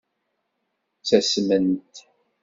[0.99, 1.93] Ttasment.